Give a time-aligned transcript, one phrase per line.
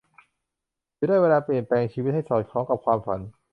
[0.95, 3.19] หรือได้เวลาเปลี่ยนแปลงชีวิตให้สอดคล้องกับความฝัน